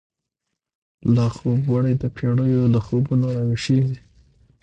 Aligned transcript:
لاخوب 1.15 1.59
وړی 1.73 1.93
دپیړیو، 2.01 2.61
له 2.73 2.79
خوبونو 2.85 3.25
راویښیږی 3.35 3.97